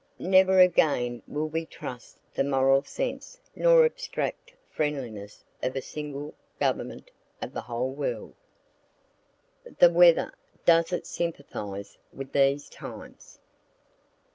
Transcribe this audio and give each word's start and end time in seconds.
Never 0.17 0.59
again 0.59 1.21
will 1.27 1.47
we 1.47 1.63
trust 1.63 2.17
the 2.33 2.43
moral 2.43 2.83
sense 2.83 3.39
nor 3.55 3.85
abstract 3.85 4.51
friendliness 4.67 5.45
of 5.61 5.75
a 5.75 5.81
single 5.83 6.33
government 6.59 7.11
of 7.39 7.53
the 7.53 7.67
old 7.67 7.99
world. 7.99 8.33
THE 9.77 9.91
WEATHER 9.91 10.33
DOES 10.65 10.93
IT 10.93 11.05
SYMPATHIZE 11.05 11.99
WITH 12.13 12.31
THESE 12.31 12.67
TIMES? 12.69 13.37